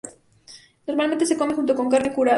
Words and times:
Normalmente 0.87 1.27
se 1.27 1.35
come 1.37 1.53
junto 1.53 1.75
con 1.75 1.87
carne 1.87 2.11
curada. 2.11 2.29